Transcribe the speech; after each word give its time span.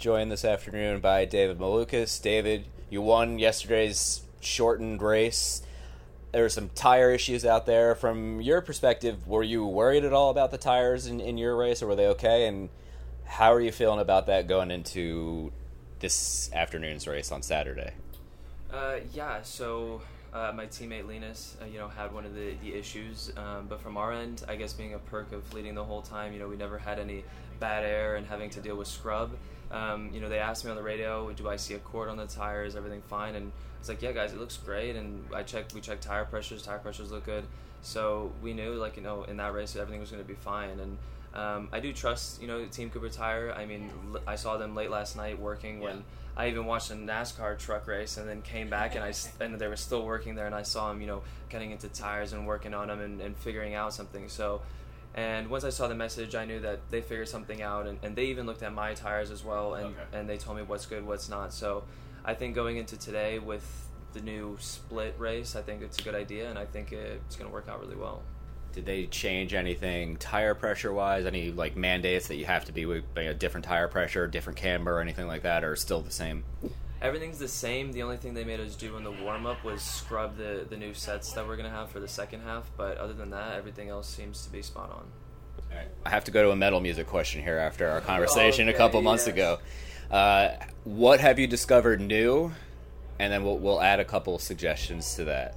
Joined 0.00 0.32
this 0.32 0.46
afternoon 0.46 1.00
by 1.00 1.26
David 1.26 1.58
Malukas. 1.58 2.22
David, 2.22 2.64
you 2.88 3.02
won 3.02 3.38
yesterday's 3.38 4.22
shortened 4.40 5.02
race. 5.02 5.60
There 6.32 6.42
were 6.42 6.48
some 6.48 6.70
tire 6.70 7.10
issues 7.10 7.44
out 7.44 7.66
there. 7.66 7.94
From 7.94 8.40
your 8.40 8.62
perspective, 8.62 9.28
were 9.28 9.42
you 9.42 9.66
worried 9.66 10.06
at 10.06 10.14
all 10.14 10.30
about 10.30 10.52
the 10.52 10.56
tires 10.56 11.06
in, 11.06 11.20
in 11.20 11.36
your 11.36 11.54
race, 11.54 11.82
or 11.82 11.86
were 11.86 11.96
they 11.96 12.06
okay? 12.06 12.46
And 12.46 12.70
how 13.26 13.52
are 13.52 13.60
you 13.60 13.70
feeling 13.72 14.00
about 14.00 14.28
that 14.28 14.48
going 14.48 14.70
into 14.70 15.52
this 15.98 16.50
afternoon's 16.54 17.06
race 17.06 17.30
on 17.30 17.42
Saturday? 17.42 17.92
Uh, 18.72 19.00
yeah, 19.12 19.42
so 19.42 20.00
uh, 20.32 20.50
my 20.56 20.64
teammate 20.64 21.06
Linus, 21.06 21.58
uh, 21.60 21.66
you 21.66 21.76
know, 21.76 21.88
had 21.88 22.10
one 22.14 22.24
of 22.24 22.34
the, 22.34 22.54
the 22.62 22.72
issues, 22.72 23.32
um, 23.36 23.66
but 23.68 23.82
from 23.82 23.98
our 23.98 24.14
end, 24.14 24.44
I 24.48 24.56
guess 24.56 24.72
being 24.72 24.94
a 24.94 24.98
perk 24.98 25.32
of 25.32 25.52
leading 25.52 25.74
the 25.74 25.84
whole 25.84 26.00
time, 26.00 26.32
you 26.32 26.38
know, 26.38 26.48
we 26.48 26.56
never 26.56 26.78
had 26.78 26.98
any 26.98 27.22
bad 27.58 27.84
air 27.84 28.16
and 28.16 28.26
having 28.26 28.48
to 28.48 28.62
deal 28.62 28.76
with 28.76 28.88
scrub. 28.88 29.32
Um, 29.70 30.10
you 30.12 30.20
know, 30.20 30.28
they 30.28 30.38
asked 30.38 30.64
me 30.64 30.70
on 30.70 30.76
the 30.76 30.82
radio, 30.82 31.30
do 31.32 31.48
I 31.48 31.56
see 31.56 31.74
a 31.74 31.78
cord 31.78 32.08
on 32.08 32.16
the 32.16 32.26
tire? 32.26 32.64
Is 32.64 32.74
everything 32.76 33.02
fine? 33.08 33.34
And 33.36 33.52
it's 33.78 33.88
like, 33.88 34.02
yeah, 34.02 34.12
guys, 34.12 34.32
it 34.32 34.38
looks 34.38 34.56
great. 34.56 34.96
And 34.96 35.24
I 35.34 35.42
checked, 35.42 35.74
we 35.74 35.80
checked 35.80 36.02
tire 36.02 36.24
pressures. 36.24 36.62
Tire 36.62 36.78
pressures 36.78 37.10
look 37.10 37.24
good. 37.24 37.44
So 37.82 38.32
we 38.42 38.52
knew, 38.52 38.74
like, 38.74 38.96
you 38.96 39.02
know, 39.02 39.24
in 39.24 39.36
that 39.38 39.54
race, 39.54 39.76
everything 39.76 40.00
was 40.00 40.10
going 40.10 40.22
to 40.22 40.28
be 40.28 40.34
fine. 40.34 40.80
And 40.80 40.98
um, 41.32 41.68
I 41.72 41.80
do 41.80 41.92
trust, 41.92 42.42
you 42.42 42.48
know, 42.48 42.64
Team 42.66 42.90
Cooper 42.90 43.08
Tire. 43.08 43.52
I 43.56 43.64
mean, 43.64 43.90
l- 44.12 44.20
I 44.26 44.34
saw 44.34 44.56
them 44.56 44.74
late 44.74 44.90
last 44.90 45.16
night 45.16 45.38
working 45.40 45.80
when 45.80 46.04
I 46.36 46.48
even 46.48 46.66
watched 46.66 46.90
a 46.90 46.94
NASCAR 46.94 47.58
truck 47.58 47.86
race 47.86 48.16
and 48.16 48.28
then 48.28 48.42
came 48.42 48.68
back 48.68 48.96
and 48.96 49.04
I 49.04 49.12
and 49.42 49.58
they 49.58 49.68
were 49.68 49.76
still 49.76 50.04
working 50.04 50.34
there 50.34 50.46
and 50.46 50.54
I 50.54 50.62
saw 50.62 50.88
them, 50.88 51.00
you 51.00 51.06
know, 51.06 51.22
getting 51.48 51.70
into 51.70 51.88
tires 51.88 52.32
and 52.32 52.46
working 52.46 52.74
on 52.74 52.88
them 52.88 53.00
and, 53.00 53.20
and 53.20 53.36
figuring 53.36 53.74
out 53.74 53.94
something. 53.94 54.28
So, 54.28 54.62
and 55.14 55.48
once 55.48 55.64
I 55.64 55.70
saw 55.70 55.88
the 55.88 55.94
message, 55.94 56.34
I 56.34 56.44
knew 56.44 56.60
that 56.60 56.80
they 56.90 57.00
figured 57.00 57.28
something 57.28 57.62
out 57.62 57.86
and, 57.86 57.98
and 58.02 58.14
they 58.14 58.26
even 58.26 58.46
looked 58.46 58.62
at 58.62 58.72
my 58.72 58.94
tires 58.94 59.30
as 59.30 59.44
well 59.44 59.74
and, 59.74 59.94
and 60.12 60.28
they 60.28 60.36
told 60.36 60.56
me 60.56 60.62
what's 60.62 60.86
good, 60.86 61.06
what's 61.06 61.28
not. 61.28 61.52
So, 61.52 61.84
I 62.24 62.34
think 62.34 62.54
going 62.54 62.76
into 62.76 62.96
today 62.96 63.38
with 63.38 63.64
the 64.12 64.20
new 64.20 64.56
split 64.60 65.14
race, 65.18 65.56
I 65.56 65.62
think 65.62 65.82
it's 65.82 65.98
a 65.98 66.02
good 66.02 66.14
idea 66.14 66.50
and 66.50 66.58
I 66.58 66.66
think 66.66 66.92
it's 66.92 67.36
going 67.36 67.48
to 67.48 67.52
work 67.52 67.68
out 67.68 67.80
really 67.80 67.96
well. 67.96 68.22
Did 68.72 68.86
they 68.86 69.06
change 69.06 69.52
anything 69.54 70.16
tire 70.16 70.54
pressure 70.54 70.92
wise? 70.92 71.26
Any 71.26 71.50
like 71.50 71.76
mandates 71.76 72.28
that 72.28 72.36
you 72.36 72.44
have 72.44 72.64
to 72.66 72.72
be 72.72 72.86
with 72.86 73.04
a 73.16 73.34
different 73.34 73.64
tire 73.64 73.88
pressure, 73.88 74.26
different 74.28 74.58
camber, 74.58 74.98
or 74.98 75.00
anything 75.00 75.26
like 75.26 75.42
that, 75.42 75.64
or 75.64 75.74
still 75.74 76.02
the 76.02 76.12
same? 76.12 76.44
Everything's 77.02 77.38
the 77.38 77.48
same. 77.48 77.92
The 77.92 78.02
only 78.02 78.18
thing 78.18 78.34
they 78.34 78.44
made 78.44 78.60
us 78.60 78.76
do 78.76 78.96
in 78.96 79.04
the 79.04 79.10
warm 79.10 79.46
up 79.46 79.64
was 79.64 79.80
scrub 79.82 80.36
the, 80.36 80.66
the 80.68 80.76
new 80.76 80.92
sets 80.92 81.32
that 81.32 81.46
we're 81.46 81.56
gonna 81.56 81.70
have 81.70 81.90
for 81.90 81.98
the 82.00 82.08
second 82.08 82.42
half. 82.42 82.70
But 82.76 82.98
other 82.98 83.14
than 83.14 83.30
that, 83.30 83.54
everything 83.54 83.88
else 83.88 84.08
seems 84.08 84.44
to 84.44 84.52
be 84.52 84.60
spot 84.62 84.90
on. 84.90 85.06
I 86.04 86.10
have 86.10 86.24
to 86.24 86.30
go 86.30 86.42
to 86.42 86.50
a 86.50 86.56
metal 86.56 86.80
music 86.80 87.06
question 87.06 87.42
here 87.42 87.56
after 87.56 87.88
our 87.88 88.00
conversation 88.00 88.68
a 88.68 88.70
Okay, 88.70 88.78
couple 88.78 89.00
months 89.02 89.26
yes. 89.26 89.34
ago. 89.34 89.58
Uh, 90.10 90.56
what 90.84 91.20
have 91.20 91.38
you 91.38 91.46
discovered 91.46 92.00
new? 92.00 92.52
And 93.18 93.32
then 93.32 93.44
we'll, 93.44 93.58
we'll 93.58 93.80
add 93.80 94.00
a 94.00 94.04
couple 94.04 94.38
suggestions 94.38 95.14
to 95.14 95.24
that. 95.24 95.56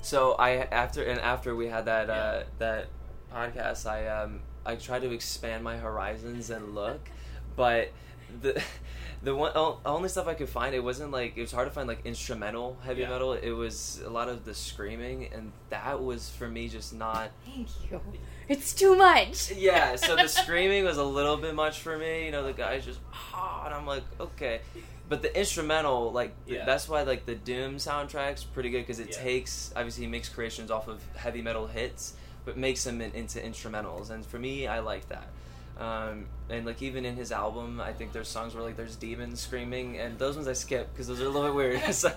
So 0.00 0.32
I 0.32 0.50
after 0.56 1.04
and 1.04 1.20
after 1.20 1.54
we 1.54 1.68
had 1.68 1.84
that 1.84 2.10
uh, 2.10 2.42
that 2.58 2.88
podcast, 3.32 3.86
I 3.86 4.08
um 4.08 4.40
I 4.66 4.74
tried 4.74 5.02
to 5.02 5.12
expand 5.12 5.62
my 5.62 5.76
horizons 5.76 6.50
and 6.50 6.74
look, 6.74 7.08
but 7.54 7.92
the 8.40 8.60
the 9.24 9.34
one 9.36 9.52
o- 9.54 9.78
only 9.86 10.08
stuff 10.08 10.26
I 10.26 10.34
could 10.34 10.48
find 10.48 10.74
it 10.74 10.82
wasn't 10.82 11.10
like 11.12 11.36
it 11.36 11.40
was 11.40 11.52
hard 11.52 11.68
to 11.68 11.72
find 11.72 11.86
like 11.86 12.04
instrumental 12.04 12.76
heavy 12.82 13.02
Yeah. 13.02 13.10
metal. 13.10 13.32
It 13.34 13.50
was 13.52 14.00
a 14.04 14.10
lot 14.10 14.28
of 14.28 14.44
the 14.44 14.54
screaming, 14.54 15.28
and 15.32 15.52
that 15.70 16.02
was 16.02 16.28
for 16.30 16.48
me 16.48 16.68
just 16.68 16.92
not. 16.94 17.30
Thank 17.44 17.68
you. 17.90 18.00
It's 18.48 18.74
too 18.74 18.96
much. 18.96 19.52
Yeah, 19.52 19.94
so 19.96 20.16
the 20.16 20.26
screaming 20.42 20.84
was 20.84 20.98
a 20.98 21.04
little 21.04 21.36
bit 21.36 21.54
much 21.54 21.78
for 21.80 21.96
me. 21.96 22.26
You 22.26 22.32
know, 22.32 22.42
the 22.42 22.52
guys 22.52 22.84
just 22.84 22.98
ah, 23.12 23.64
and 23.66 23.74
I'm 23.74 23.86
like, 23.86 24.02
okay. 24.20 24.60
But 25.08 25.20
the 25.22 25.38
instrumental, 25.38 26.10
like, 26.10 26.32
Yeah. 26.46 26.64
that's 26.64 26.88
why 26.88 27.02
like 27.02 27.26
the 27.26 27.34
Doom 27.34 27.76
soundtrack's 27.76 28.44
pretty 28.44 28.70
good 28.70 28.80
because 28.80 28.98
it 28.98 29.10
Yeah. 29.10 29.22
takes 29.22 29.72
obviously 29.76 30.04
he 30.04 30.10
makes 30.10 30.28
creations 30.28 30.70
off 30.70 30.88
of 30.88 31.00
heavy 31.14 31.42
metal 31.42 31.66
hits, 31.68 32.14
but 32.44 32.56
makes 32.56 32.82
them 32.84 33.00
in, 33.00 33.12
into 33.12 33.38
instrumentals. 33.38 34.10
And 34.10 34.24
for 34.26 34.38
me, 34.38 34.66
I 34.66 34.80
like 34.80 35.08
that. 35.10 35.28
Um, 35.78 36.26
and 36.50 36.66
like 36.66 36.82
even 36.82 37.04
in 37.06 37.16
his 37.16 37.32
album, 37.32 37.80
I 37.80 37.92
think 37.92 38.12
there's 38.12 38.28
songs 38.28 38.54
where 38.54 38.62
like 38.62 38.76
there's 38.76 38.94
demons 38.96 39.40
screaming, 39.40 39.98
and 39.98 40.18
those 40.18 40.36
ones 40.36 40.46
I 40.46 40.52
skip 40.52 40.92
because 40.92 41.06
those 41.08 41.20
are 41.20 41.24
a 41.24 41.28
little 41.28 41.48
bit 41.48 41.54
weird. 41.54 41.80
So- 41.94 42.12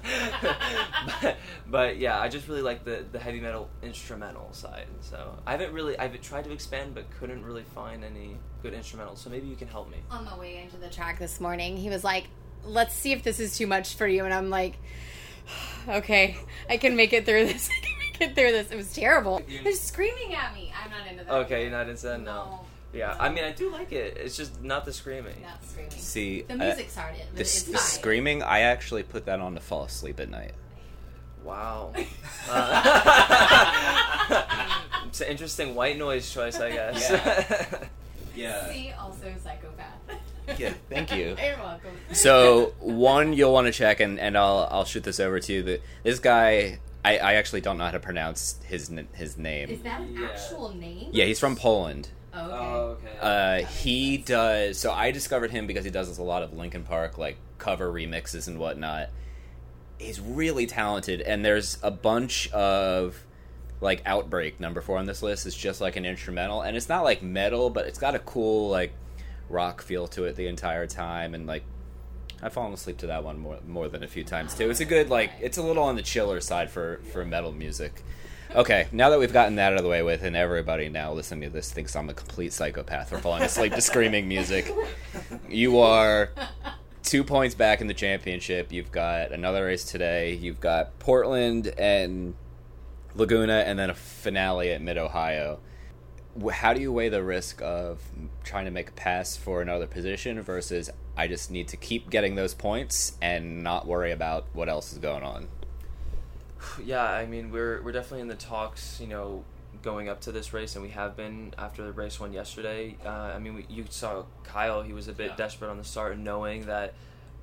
but, 1.21 1.37
but 1.67 1.97
yeah, 1.97 2.19
I 2.19 2.27
just 2.27 2.47
really 2.47 2.61
like 2.61 2.83
the 2.83 3.05
the 3.11 3.19
heavy 3.19 3.39
metal 3.39 3.69
instrumental 3.81 4.51
side. 4.53 4.87
So 5.01 5.37
I 5.47 5.51
haven't 5.51 5.71
really 5.73 5.97
I've 5.97 6.19
tried 6.21 6.43
to 6.45 6.51
expand, 6.51 6.95
but 6.95 7.09
couldn't 7.19 7.43
really 7.45 7.63
find 7.63 8.03
any 8.03 8.37
good 8.61 8.73
instrumentals. 8.73 9.19
So 9.19 9.29
maybe 9.29 9.47
you 9.47 9.55
can 9.55 9.67
help 9.69 9.89
me. 9.89 9.97
On 10.11 10.25
the 10.25 10.35
way 10.35 10.57
into 10.61 10.77
the 10.77 10.89
track 10.89 11.17
this 11.19 11.39
morning, 11.39 11.77
he 11.77 11.89
was 11.89 12.03
like, 12.03 12.25
"Let's 12.65 12.93
see 12.93 13.13
if 13.13 13.23
this 13.23 13.39
is 13.39 13.57
too 13.57 13.67
much 13.67 13.95
for 13.95 14.05
you," 14.05 14.25
and 14.25 14.33
I'm 14.33 14.49
like, 14.49 14.75
"Okay, 15.87 16.37
I 16.69 16.77
can 16.77 16.95
make 16.95 17.13
it 17.13 17.25
through 17.25 17.45
this. 17.53 17.69
I 17.69 17.79
can 17.85 17.97
make 17.99 18.21
it 18.29 18.35
through 18.35 18.51
this." 18.51 18.69
It 18.71 18.75
was 18.75 18.93
terrible. 18.93 19.41
They're 19.63 19.71
screaming 19.73 20.35
at 20.35 20.53
me. 20.53 20.73
I'm 20.83 20.91
not 20.91 21.07
into 21.07 21.23
that. 21.23 21.33
Okay, 21.45 21.61
you're 21.63 21.71
not 21.71 21.87
into 21.87 22.03
that? 22.03 22.19
No. 22.19 22.25
No. 22.33 22.59
Yeah, 22.95 23.15
I 23.19 23.29
mean 23.29 23.43
I 23.43 23.51
do 23.51 23.69
like 23.71 23.91
it. 23.91 24.17
It's 24.17 24.37
just 24.37 24.61
not 24.63 24.85
the 24.85 24.93
screaming. 24.93 25.41
Not 25.41 25.63
screaming. 25.65 25.91
See, 25.91 26.41
The 26.43 26.53
uh, 26.53 26.57
music 26.57 26.89
started. 26.89 27.21
the, 27.35 27.41
it's 27.41 27.63
the 27.63 27.73
fine. 27.73 27.81
screaming, 27.81 28.41
I 28.43 28.61
actually 28.61 29.03
put 29.03 29.25
that 29.25 29.39
on 29.41 29.53
to 29.55 29.59
fall 29.59 29.83
asleep 29.83 30.19
at 30.19 30.29
night. 30.29 30.53
Wow. 31.43 31.93
Uh, 32.47 34.43
it's 35.07 35.19
an 35.21 35.27
interesting 35.27 35.73
white 35.75 35.97
noise 35.97 36.31
choice, 36.31 36.59
I 36.59 36.71
guess. 36.71 37.09
Yeah. 38.35 38.69
See, 38.71 38.91
also 38.99 39.33
psychopath. 39.43 40.59
Yeah, 40.59 40.73
thank 40.89 41.11
you. 41.15 41.35
You're 41.41 41.57
welcome. 41.57 41.91
So 42.13 42.73
one 42.79 43.33
you'll 43.33 43.51
want 43.53 43.65
to 43.65 43.73
check, 43.73 43.99
and, 43.99 44.19
and 44.19 44.37
I'll 44.37 44.67
I'll 44.69 44.85
shoot 44.85 45.03
this 45.03 45.19
over 45.19 45.39
to 45.39 45.53
you. 45.53 45.63
That 45.63 45.81
this 46.03 46.19
guy, 46.19 46.77
I, 47.03 47.17
I 47.17 47.33
actually 47.33 47.61
don't 47.61 47.79
know 47.79 47.85
how 47.85 47.91
to 47.91 47.99
pronounce 47.99 48.59
his 48.65 48.91
his 49.13 49.37
name. 49.37 49.69
Is 49.69 49.81
that 49.81 50.01
an 50.01 50.15
Yeah. 50.19 50.27
actual 50.27 50.73
name? 50.75 51.09
Yeah, 51.11 51.25
he's 51.25 51.39
from 51.39 51.55
Poland. 51.55 52.09
Oh, 52.35 52.97
okay. 52.97 53.17
Uh, 53.21 53.65
he 53.65 54.17
does. 54.17 54.77
So 54.77 54.91
I 54.91 55.11
discovered 55.11 55.51
him 55.51 55.67
because 55.67 55.85
he 55.85 55.91
does 55.91 56.17
a 56.17 56.23
lot 56.23 56.43
of 56.43 56.53
Linkin 56.53 56.83
Park 56.83 57.17
like 57.17 57.37
cover 57.57 57.91
remixes 57.91 58.47
and 58.47 58.59
whatnot. 58.59 59.09
He's 59.97 60.19
really 60.19 60.65
talented, 60.65 61.21
and 61.21 61.45
there's 61.45 61.77
a 61.81 61.91
bunch 61.91 62.51
of 62.51 63.23
like 63.81 64.01
Outbreak 64.05 64.59
number 64.59 64.81
four 64.81 64.97
on 64.97 65.05
this 65.05 65.21
list 65.21 65.45
is 65.45 65.55
just 65.55 65.79
like 65.79 65.95
an 65.95 66.05
instrumental, 66.05 66.61
and 66.61 66.75
it's 66.75 66.89
not 66.89 67.03
like 67.03 67.23
metal, 67.23 67.69
but 67.69 67.87
it's 67.87 67.99
got 67.99 68.15
a 68.15 68.19
cool 68.19 68.69
like 68.69 68.91
rock 69.49 69.81
feel 69.81 70.07
to 70.07 70.25
it 70.25 70.35
the 70.35 70.47
entire 70.47 70.87
time, 70.87 71.33
and 71.33 71.47
like 71.47 71.63
I've 72.41 72.53
fallen 72.53 72.73
asleep 72.73 72.97
to 72.99 73.07
that 73.07 73.23
one 73.23 73.39
more 73.39 73.59
more 73.65 73.87
than 73.87 74.03
a 74.03 74.07
few 74.07 74.23
times 74.23 74.53
too. 74.53 74.69
It's 74.69 74.81
a 74.81 74.85
good 74.85 75.09
like 75.09 75.31
it's 75.39 75.57
a 75.57 75.63
little 75.63 75.83
on 75.83 75.95
the 75.95 76.01
chiller 76.01 76.41
side 76.41 76.69
for 76.69 76.99
for 77.13 77.23
metal 77.23 77.51
music. 77.53 78.03
Okay, 78.55 78.87
now 78.93 79.09
that 79.09 79.19
we've 79.19 79.33
gotten 79.33 79.55
that 79.55 79.73
out 79.73 79.79
of 79.79 79.83
the 79.83 79.89
way 79.89 80.01
with, 80.01 80.23
and 80.23 80.33
everybody 80.33 80.87
now 80.87 81.11
listening 81.11 81.49
to 81.49 81.53
this 81.53 81.73
thinks 81.73 81.93
I'm 81.93 82.09
a 82.09 82.13
complete 82.13 82.53
psychopath 82.53 83.09
for 83.09 83.17
falling 83.17 83.43
asleep 83.43 83.73
to 83.73 83.81
screaming 83.81 84.29
music, 84.29 84.73
you 85.49 85.79
are 85.79 86.31
two 87.03 87.25
points 87.25 87.53
back 87.53 87.81
in 87.81 87.87
the 87.87 87.93
championship. 87.93 88.71
You've 88.71 88.93
got 88.93 89.33
another 89.33 89.65
race 89.65 89.83
today. 89.83 90.35
You've 90.35 90.61
got 90.61 90.97
Portland 90.99 91.67
and 91.77 92.33
Laguna, 93.13 93.65
and 93.67 93.77
then 93.77 93.89
a 93.89 93.93
finale 93.93 94.71
at 94.71 94.81
Mid 94.81 94.97
Ohio. 94.97 95.59
How 96.49 96.73
do 96.73 96.79
you 96.79 96.93
weigh 96.93 97.09
the 97.09 97.23
risk 97.23 97.61
of 97.61 97.99
trying 98.45 98.63
to 98.65 98.71
make 98.71 98.87
a 98.87 98.93
pass 98.93 99.35
for 99.35 99.61
another 99.61 99.85
position 99.85 100.41
versus 100.41 100.89
I 101.17 101.27
just 101.27 101.51
need 101.51 101.67
to 101.69 101.77
keep 101.77 102.09
getting 102.09 102.35
those 102.35 102.53
points 102.53 103.17
and 103.21 103.63
not 103.63 103.85
worry 103.85 104.13
about 104.13 104.47
what 104.53 104.69
else 104.69 104.93
is 104.93 104.99
going 104.99 105.23
on. 105.23 105.47
Yeah, 106.83 107.03
I 107.03 107.25
mean 107.25 107.51
we're 107.51 107.81
we're 107.81 107.91
definitely 107.91 108.21
in 108.21 108.27
the 108.27 108.35
talks, 108.35 108.99
you 108.99 109.07
know, 109.07 109.43
going 109.81 110.09
up 110.09 110.21
to 110.21 110.31
this 110.31 110.53
race, 110.53 110.75
and 110.75 110.83
we 110.83 110.91
have 110.91 111.15
been 111.15 111.53
after 111.57 111.83
the 111.83 111.91
race 111.91 112.19
one 112.19 112.33
yesterday. 112.33 112.97
Uh, 113.05 113.09
I 113.09 113.39
mean, 113.39 113.55
we, 113.55 113.65
you 113.69 113.85
saw 113.89 114.23
Kyle; 114.43 114.81
he 114.81 114.93
was 114.93 115.07
a 115.07 115.13
bit 115.13 115.31
Yeah. 115.31 115.35
desperate 115.35 115.69
on 115.69 115.77
the 115.77 115.83
start, 115.83 116.17
knowing 116.17 116.65
that 116.65 116.93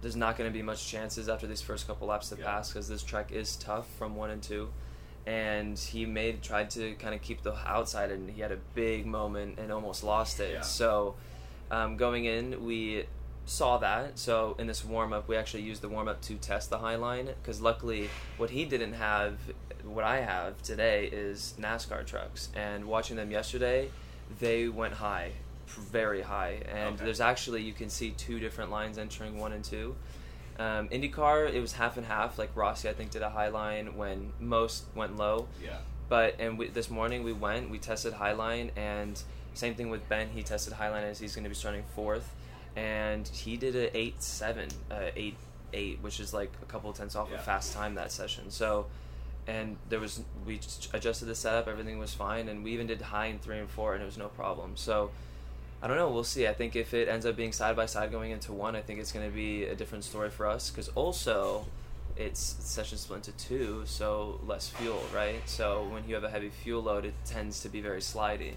there's 0.00 0.16
not 0.16 0.36
going 0.36 0.50
to 0.50 0.52
be 0.52 0.62
much 0.62 0.86
chances 0.88 1.28
after 1.28 1.46
these 1.46 1.60
first 1.60 1.86
couple 1.86 2.08
laps 2.08 2.30
to 2.30 2.36
Yeah. 2.38 2.46
pass 2.46 2.68
because 2.72 2.88
this 2.88 3.02
track 3.02 3.30
is 3.32 3.56
tough 3.56 3.86
from 3.98 4.16
one 4.16 4.30
and 4.30 4.42
two. 4.42 4.70
And 5.24 5.78
he 5.78 6.04
made 6.04 6.42
tried 6.42 6.70
to 6.70 6.94
kind 6.94 7.14
of 7.14 7.22
keep 7.22 7.42
the 7.42 7.54
outside, 7.68 8.10
and 8.10 8.28
he 8.28 8.40
had 8.40 8.50
a 8.50 8.58
big 8.74 9.06
moment 9.06 9.58
and 9.60 9.70
almost 9.70 10.02
lost 10.02 10.40
it. 10.40 10.54
Yeah. 10.54 10.60
So 10.62 11.14
um, 11.70 11.96
going 11.96 12.24
in, 12.24 12.64
we 12.64 13.04
saw 13.46 13.78
that. 13.78 14.18
So 14.18 14.56
in 14.58 14.66
this 14.66 14.84
warm 14.84 15.12
up, 15.12 15.28
we 15.28 15.36
actually 15.36 15.62
used 15.62 15.82
the 15.82 15.88
warm 15.88 16.08
up 16.08 16.20
to 16.22 16.34
test 16.36 16.70
the 16.70 16.78
high 16.78 16.96
line 16.96 17.26
because 17.42 17.60
luckily, 17.60 18.08
what 18.36 18.50
he 18.50 18.64
didn't 18.64 18.94
have, 18.94 19.34
what 19.84 20.04
I 20.04 20.20
have 20.20 20.60
today, 20.62 21.06
is 21.12 21.54
NASCAR 21.60 22.06
trucks. 22.06 22.48
And 22.54 22.84
watching 22.86 23.16
them 23.16 23.30
yesterday, 23.30 23.90
they 24.40 24.68
went 24.68 24.94
high, 24.94 25.32
very 25.66 26.22
high. 26.22 26.60
And 26.72 26.94
Okay. 26.96 27.04
there's 27.04 27.20
actually 27.20 27.62
you 27.62 27.72
can 27.72 27.90
see 27.90 28.10
two 28.12 28.38
different 28.38 28.70
lines 28.70 28.96
entering 28.98 29.38
one 29.38 29.52
and 29.52 29.64
two. 29.64 29.96
Um, 30.58 30.88
IndyCar, 30.90 31.52
it 31.52 31.60
was 31.60 31.72
half 31.72 31.96
and 31.96 32.06
half. 32.06 32.38
Like 32.38 32.50
Rossi, 32.54 32.88
I 32.88 32.92
think, 32.92 33.10
did 33.10 33.22
a 33.22 33.30
high 33.30 33.48
line 33.48 33.96
when 33.96 34.32
most 34.38 34.84
went 34.94 35.16
low. 35.16 35.48
Yeah. 35.62 35.78
But 36.08 36.36
and 36.38 36.58
we, 36.58 36.68
this 36.68 36.90
morning 36.90 37.24
we 37.24 37.32
went, 37.32 37.70
we 37.70 37.78
tested 37.78 38.12
Highline, 38.12 38.70
and 38.76 39.20
same 39.54 39.74
thing 39.74 39.88
with 39.88 40.06
Ben. 40.10 40.28
He 40.28 40.42
tested 40.42 40.74
Highline 40.74 41.04
as 41.04 41.18
he's 41.18 41.34
going 41.34 41.44
to 41.44 41.48
be 41.48 41.54
starting 41.54 41.84
fourth, 41.94 42.34
and 42.76 43.26
he 43.28 43.56
did 43.56 43.74
a 43.76 43.96
eight 43.96 44.22
seven, 44.22 44.68
uh, 44.90 45.10
eight 45.16 45.36
eight, 45.72 45.98
which 46.02 46.20
is 46.20 46.32
like 46.34 46.50
a 46.62 46.66
couple 46.66 46.90
of 46.90 46.96
tenths 46.96 47.16
off 47.16 47.28
Yeah. 47.30 47.38
a 47.38 47.40
fast 47.42 47.72
time 47.72 47.94
that 47.94 48.12
session. 48.12 48.50
So, 48.50 48.86
and 49.46 49.76
there 49.88 50.00
was 50.00 50.20
we 50.46 50.60
adjusted 50.92 51.26
the 51.26 51.34
setup, 51.34 51.68
everything 51.68 51.98
was 51.98 52.12
fine, 52.14 52.48
and 52.48 52.62
we 52.64 52.72
even 52.72 52.86
did 52.86 53.00
high 53.00 53.26
in 53.26 53.38
three 53.38 53.58
and 53.58 53.68
four, 53.70 53.94
and 53.94 54.02
it 54.02 54.06
was 54.06 54.18
no 54.18 54.28
problem. 54.28 54.76
So. 54.76 55.10
I 55.84 55.88
don't 55.88 55.96
know. 55.96 56.10
We'll 56.10 56.22
see. 56.22 56.46
I 56.46 56.52
think 56.52 56.76
if 56.76 56.94
it 56.94 57.08
ends 57.08 57.26
up 57.26 57.34
being 57.34 57.50
side 57.50 57.74
by 57.74 57.86
side 57.86 58.12
going 58.12 58.30
into 58.30 58.52
one, 58.52 58.76
I 58.76 58.82
think 58.82 59.00
it's 59.00 59.10
going 59.10 59.28
to 59.28 59.34
be 59.34 59.64
a 59.64 59.74
different 59.74 60.04
story 60.04 60.30
for 60.30 60.46
us. 60.46 60.70
Because 60.70 60.86
also, 60.90 61.66
it's 62.16 62.38
session 62.60 62.96
split 62.98 63.26
into 63.26 63.32
two, 63.32 63.82
so 63.84 64.38
less 64.46 64.68
fuel, 64.68 65.02
right? 65.12 65.40
So 65.46 65.88
when 65.90 66.06
you 66.08 66.14
have 66.14 66.22
a 66.22 66.30
heavy 66.30 66.50
fuel 66.50 66.84
load, 66.84 67.04
it 67.04 67.14
tends 67.24 67.62
to 67.62 67.68
be 67.68 67.80
very 67.80 67.98
slidey. 67.98 68.52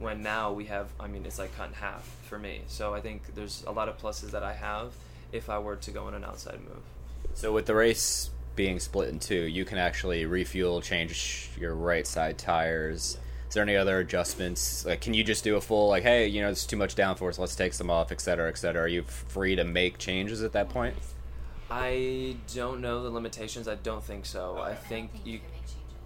When 0.00 0.22
now 0.22 0.50
we 0.52 0.64
have, 0.64 0.88
I 0.98 1.06
mean, 1.06 1.24
it's 1.26 1.38
like 1.38 1.54
cut 1.56 1.68
in 1.68 1.74
half 1.74 2.04
for 2.22 2.38
me. 2.38 2.62
So 2.66 2.92
I 2.94 3.00
think 3.00 3.34
there's 3.34 3.62
a 3.66 3.70
lot 3.70 3.88
of 3.88 3.98
pluses 3.98 4.32
that 4.32 4.42
I 4.42 4.54
have 4.54 4.92
if 5.30 5.48
I 5.48 5.58
were 5.58 5.76
to 5.76 5.90
go 5.92 6.04
on 6.04 6.14
an 6.14 6.24
outside 6.24 6.58
move. 6.60 6.82
So 7.34 7.52
with 7.52 7.66
the 7.66 7.74
race 7.74 8.30
being 8.56 8.80
split 8.80 9.10
in 9.10 9.18
two, 9.18 9.42
you 9.42 9.64
can 9.64 9.78
actually 9.78 10.24
refuel, 10.24 10.80
change 10.80 11.50
your 11.60 11.74
right 11.74 12.06
side 12.06 12.38
tires. 12.38 13.18
Is 13.48 13.54
there 13.54 13.62
any 13.62 13.76
other 13.76 13.98
adjustments? 13.98 14.86
Like, 14.86 15.00
can 15.02 15.12
you 15.12 15.22
just 15.22 15.44
do 15.44 15.56
a 15.56 15.60
full 15.60 15.88
like, 15.88 16.02
hey, 16.02 16.26
you 16.26 16.40
know, 16.40 16.48
there's 16.48 16.66
too 16.66 16.76
much 16.76 16.96
downforce, 16.96 17.38
let's 17.38 17.54
take 17.54 17.74
some 17.74 17.90
off, 17.90 18.10
et 18.10 18.20
cetera, 18.20 18.48
et 18.48 18.56
cetera? 18.56 18.82
Are 18.84 18.88
you 18.88 19.02
free 19.02 19.54
to 19.54 19.64
make 19.64 19.98
changes 19.98 20.42
at 20.42 20.52
that 20.52 20.70
point? 20.70 20.96
I 21.70 22.36
don't 22.54 22.80
know 22.80 23.02
the 23.02 23.10
limitations. 23.10 23.68
I 23.68 23.76
don't 23.76 24.02
think 24.02 24.26
so. 24.26 24.58
I 24.58 24.74
think 24.74 25.10
you, 25.24 25.40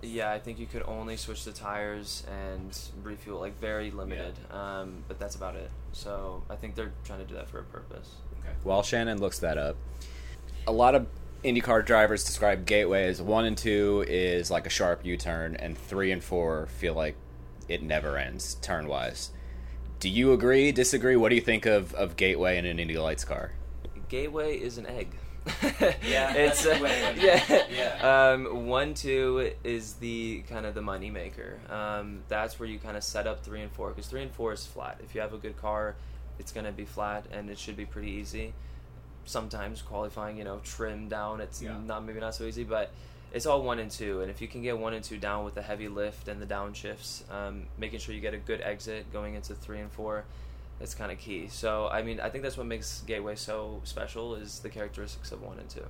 yeah, 0.07 0.31
I 0.31 0.39
think 0.39 0.59
you 0.59 0.67
could 0.67 0.83
only 0.87 1.17
switch 1.17 1.45
the 1.45 1.53
tires 1.53 2.25
and 2.31 2.79
refuel, 3.03 3.41
like 3.41 3.59
very 3.59 3.91
limited. 3.91 4.35
Um, 4.51 5.05
but 5.09 5.19
that's 5.19 5.35
about 5.35 5.57
it. 5.57 5.71
So 5.93 6.43
I 6.51 6.57
think 6.57 6.75
they're 6.75 6.93
trying 7.05 7.21
to 7.21 7.25
do 7.25 7.35
that 7.35 7.49
for 7.49 7.61
a 7.61 7.65
purpose. 7.65 8.11
Okay. 8.41 8.55
While 8.63 8.83
Shannon 8.83 9.21
looks 9.21 9.39
that 9.41 9.59
up, 9.59 9.77
a 10.67 10.73
lot 10.73 10.95
of 10.95 11.07
IndyCar 11.45 11.85
drivers 11.85 12.25
describe 12.25 12.65
Gateway 12.65 13.07
as 13.07 13.21
one 13.21 13.45
and 13.45 13.57
two 13.57 14.05
is 14.09 14.51
like 14.51 14.67
a 14.67 14.71
sharp 14.71 15.05
U 15.05 15.17
turn, 15.17 15.57
and 15.57 15.77
three 15.77 16.11
and 16.11 16.25
four 16.25 16.67
feel 16.67 16.95
like 16.95 17.17
it 17.69 17.83
never 17.83 18.17
ends 18.17 18.55
turn 18.57 18.89
wise. 18.89 19.31
Do 20.01 20.09
you 20.09 20.33
agree? 20.33 20.73
Disagree? 20.73 21.17
What 21.17 21.31
do 21.31 21.35
you 21.35 21.41
think 21.41 21.67
of, 21.67 21.95
of 21.95 22.17
Gateway 22.17 22.59
in 22.59 22.67
an 22.67 22.79
Indy 22.79 22.99
Lights 22.99 23.25
car? 23.25 23.53
Gateway 24.09 24.57
is 24.57 24.79
an 24.79 24.87
egg. 24.87 25.09
Yeah, 26.09 26.33
it's 26.35 26.65
uh, 26.67 26.79
yeah. 27.17 27.65
Yeah. 27.71 28.31
Um, 28.33 28.67
one 28.67 28.95
two 28.95 29.53
is 29.63 29.95
the 29.95 30.43
kind 30.49 30.65
of 30.67 30.75
the 30.75 30.83
money 30.83 31.11
maker. 31.11 31.59
Um, 31.69 32.21
that's 32.29 32.59
where 32.59 32.69
you 32.69 32.79
kind 32.79 32.97
of 32.97 33.05
set 33.05 33.27
up 33.27 33.45
three 33.45 33.61
and 33.63 33.71
four 33.73 33.89
because 33.91 34.07
three 34.07 34.23
and 34.23 34.33
four 34.33 34.53
is 34.53 34.67
flat. 34.67 35.01
If 35.05 35.15
you 35.15 35.21
have 35.21 35.35
a 35.35 35.39
good 35.39 35.57
car, 35.61 35.97
it's 36.39 36.53
gonna 36.53 36.73
be 36.73 36.85
flat 36.85 37.27
and 37.33 37.51
it 37.51 37.59
should 37.59 37.77
be 37.77 37.85
pretty 37.87 38.11
easy. 38.11 38.55
Sometimes 39.27 39.81
qualifying, 39.83 40.37
you 40.37 40.45
know, 40.45 40.61
trim 40.65 41.09
down, 41.09 41.41
it's 41.41 41.63
Yeah. 41.63 41.77
not 41.85 42.05
maybe 42.05 42.21
not 42.21 42.35
so 42.35 42.45
easy, 42.45 42.65
but 42.65 42.91
it's 43.33 43.47
all 43.47 43.63
one 43.63 43.79
and 43.79 43.91
two. 43.91 44.21
And 44.21 44.31
if 44.31 44.41
you 44.41 44.49
can 44.49 44.63
get 44.63 44.79
one 44.79 44.95
and 44.95 45.03
two 45.05 45.17
down 45.19 45.45
with 45.45 45.55
the 45.55 45.63
heavy 45.63 45.89
lift 45.89 46.29
and 46.29 46.41
the 46.41 46.47
downshifts, 46.47 47.23
um, 47.33 47.65
making 47.79 47.99
sure 48.01 48.15
you 48.15 48.21
get 48.21 48.35
a 48.35 48.39
good 48.39 48.61
exit 48.61 49.13
going 49.13 49.35
into 49.35 49.55
three 49.55 49.81
and 49.81 49.91
four, 49.91 50.25
that's 50.79 50.95
kind 50.95 51.11
of 51.13 51.19
key. 51.19 51.49
So 51.49 51.89
I 51.89 52.03
mean, 52.03 52.21
I 52.21 52.29
think 52.31 52.43
that's 52.45 52.57
what 52.57 52.67
makes 52.67 53.03
Gateway 53.07 53.37
so 53.37 53.81
special 53.85 54.35
is 54.35 54.61
the 54.61 54.69
characteristics 54.69 55.33
of 55.33 55.43
one 55.43 55.59
and 55.59 55.69
two. 55.69 55.87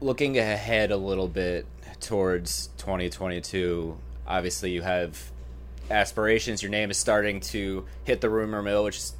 looking 0.00 0.36
ahead 0.38 0.90
a 0.90 0.96
little 0.96 1.28
bit 1.28 1.66
towards 2.00 2.68
2022 2.78 3.96
obviously 4.26 4.70
you 4.70 4.82
have 4.82 5.30
aspirations 5.90 6.62
your 6.62 6.70
name 6.70 6.90
is 6.90 6.98
starting 6.98 7.40
to 7.40 7.86
hit 8.04 8.20
the 8.20 8.28
rumor 8.28 8.60
mill 8.62 8.84
which 8.84 8.98
is 8.98 9.14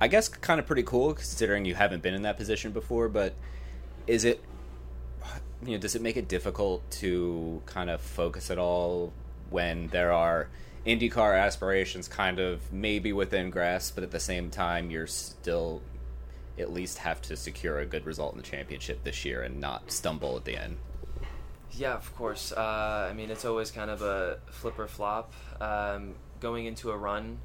i 0.00 0.08
guess 0.08 0.28
kind 0.28 0.58
of 0.58 0.66
pretty 0.66 0.82
cool 0.82 1.12
considering 1.12 1.64
you 1.66 1.74
haven't 1.74 2.02
been 2.02 2.14
in 2.14 2.22
that 2.22 2.36
position 2.38 2.72
before 2.72 3.08
but 3.08 3.34
is 4.06 4.24
it 4.24 4.42
you 5.62 5.72
know 5.72 5.78
does 5.78 5.94
it 5.94 6.00
make 6.00 6.16
it 6.16 6.26
difficult 6.28 6.88
to 6.90 7.60
kind 7.66 7.90
of 7.90 8.00
focus 8.00 8.50
at 8.50 8.58
all 8.58 9.12
when 9.50 9.88
there 9.88 10.12
are 10.12 10.48
IndyCar 10.86 11.38
aspirations 11.40 12.08
kind 12.08 12.38
of 12.38 12.72
maybe 12.72 13.12
within 13.12 13.50
grasp 13.50 13.94
but 13.94 14.04
at 14.04 14.10
the 14.10 14.20
same 14.20 14.50
time 14.50 14.90
you're 14.90 15.06
still 15.06 15.80
at 16.58 16.72
least 16.72 16.98
have 16.98 17.20
to 17.22 17.36
secure 17.36 17.78
a 17.80 17.86
good 17.86 18.06
result 18.06 18.32
in 18.32 18.36
the 18.38 18.44
championship 18.44 19.02
this 19.04 19.24
year 19.24 19.42
and 19.42 19.60
not 19.60 19.90
stumble 19.90 20.36
at 20.36 20.44
the 20.44 20.56
end. 20.56 20.76
Yeah, 21.72 21.94
of 21.94 22.14
course. 22.14 22.52
Uh, 22.52 23.08
I 23.10 23.12
mean, 23.12 23.30
it's 23.30 23.44
always 23.44 23.72
kind 23.72 23.90
of 23.90 24.02
a 24.02 24.38
flip 24.52 24.78
or 24.78 24.86
flop. 24.86 25.32
Um, 25.60 26.14
going 26.38 26.66
into 26.66 26.92
a 26.92 26.96
run, 26.96 27.38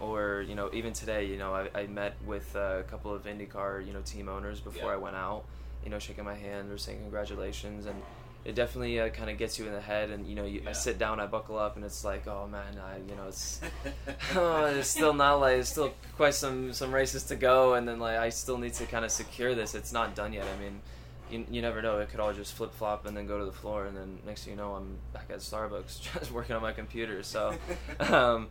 or 0.00 0.44
you 0.46 0.54
know, 0.54 0.70
even 0.72 0.92
today, 0.92 1.24
you 1.26 1.36
know, 1.36 1.52
I, 1.52 1.68
I 1.74 1.86
met 1.88 2.14
with 2.24 2.54
a 2.54 2.84
couple 2.88 3.12
of 3.12 3.24
IndyCar, 3.24 3.84
you 3.84 3.92
know, 3.92 4.00
team 4.02 4.28
owners 4.28 4.60
before 4.60 4.90
Yeah. 4.90 4.94
I 4.94 4.96
went 4.96 5.16
out. 5.16 5.44
You 5.82 5.90
know, 5.90 5.98
shaking 5.98 6.24
my 6.24 6.34
hand 6.34 6.70
or 6.70 6.78
saying 6.78 7.00
congratulations, 7.00 7.86
and 7.86 8.00
it 8.44 8.54
definitely 8.54 9.00
uh, 9.00 9.08
kind 9.10 9.30
of 9.30 9.38
gets 9.38 9.58
you 9.58 9.66
in 9.66 9.72
the 9.72 9.80
head. 9.80 10.10
And 10.10 10.26
you 10.26 10.34
know, 10.34 10.44
you, 10.44 10.62
I 10.66 10.72
sit 10.72 10.98
down, 10.98 11.20
I 11.20 11.26
buckle 11.26 11.58
up, 11.58 11.76
and 11.76 11.84
it's 11.84 12.04
like, 12.04 12.26
oh 12.26 12.48
man, 12.48 12.78
I, 12.78 12.98
you 13.08 13.16
know, 13.16 13.28
it's 13.28 13.60
oh, 14.34 14.64
it's 14.76 14.88
still 14.88 15.14
not 15.14 15.36
like 15.36 15.58
it's 15.58 15.70
still 15.70 15.94
quite 16.16 16.34
some 16.34 16.72
some 16.72 16.92
races 16.92 17.24
to 17.24 17.36
go, 17.36 17.74
and 17.74 17.86
then 17.86 17.98
like 17.98 18.16
I 18.18 18.30
still 18.30 18.58
need 18.58 18.74
to 18.74 18.86
kind 18.86 19.04
of 19.04 19.10
secure 19.10 19.54
this. 19.54 19.74
It's 19.74 19.92
not 19.92 20.14
done 20.14 20.32
yet. 20.32 20.46
I 20.46 20.62
mean, 20.62 20.80
you, 21.30 21.46
you 21.50 21.62
never 21.62 21.82
know. 21.82 21.98
It 22.00 22.10
could 22.10 22.20
all 22.20 22.32
just 22.32 22.54
flip 22.54 22.74
flop 22.74 23.06
and 23.06 23.16
then 23.16 23.26
go 23.26 23.38
to 23.38 23.44
the 23.44 23.52
floor, 23.52 23.86
and 23.86 23.96
then 23.96 24.18
next 24.26 24.44
thing 24.44 24.52
you 24.52 24.58
know, 24.58 24.74
I'm 24.74 24.98
back 25.12 25.26
at 25.30 25.38
Starbucks 25.38 26.00
just 26.20 26.32
working 26.32 26.56
on 26.56 26.62
my 26.62 26.72
computer. 26.72 27.22
So, 27.22 27.54
um, 28.00 28.48